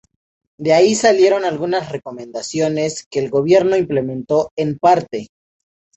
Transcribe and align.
De 0.59 0.73
ahí 0.73 0.95
salieron 0.95 1.45
algunas 1.45 1.91
recomendaciones 1.91 3.05
que 3.07 3.19
el 3.19 3.29
gobierno 3.29 3.77
implementó 3.77 4.49
en 4.55 4.79
parte. 4.79 5.27